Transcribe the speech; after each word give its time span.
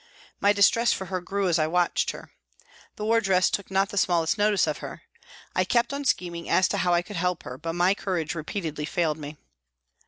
My 0.39 0.51
distress 0.51 0.91
for 0.91 1.05
her 1.05 1.21
grew 1.21 1.47
as 1.47 1.59
I 1.59 1.67
watched 1.67 2.09
her. 2.09 2.31
The 2.95 3.05
wardress 3.05 3.51
took 3.51 3.69
not 3.69 3.89
the 3.89 3.99
smallest 3.99 4.35
notice 4.35 4.65
of 4.65 4.79
her. 4.79 5.03
I 5.55 5.63
kept 5.63 5.93
on 5.93 6.05
scheming 6.05 6.49
as 6.49 6.67
to 6.69 6.77
how 6.77 6.91
I 6.95 7.03
could 7.03 7.17
help 7.17 7.43
her, 7.43 7.55
but 7.55 7.73
my 7.73 7.93
courage 7.93 8.33
repeatedly 8.33 8.85
failed 8.85 9.19
me. 9.19 9.37